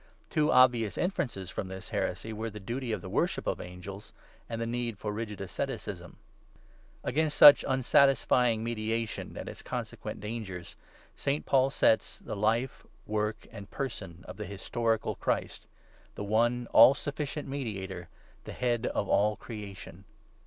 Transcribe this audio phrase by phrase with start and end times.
[0.31, 4.13] Two obvious inferences from this heresy were the duty of the worship of angels,
[4.49, 6.17] and the need for rigid asceticism.
[7.03, 10.75] Against such unsatisfying mediation, and its consequent dangers,
[11.15, 11.45] St.
[11.45, 15.67] Paul sets the Life, Work, and Person of the historical Christ—
[16.15, 18.09] the one, all sufficient mediator,
[18.45, 20.05] the Head of all creation.